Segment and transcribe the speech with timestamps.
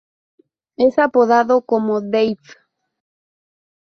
[0.77, 2.39] Es apodado como "Dave".